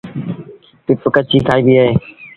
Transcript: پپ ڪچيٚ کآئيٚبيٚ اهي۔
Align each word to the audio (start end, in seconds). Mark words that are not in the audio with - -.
پپ 0.83 1.01
ڪچيٚ 1.15 1.45
کآئيٚبيٚ 1.47 1.77
اهي۔ 1.81 1.89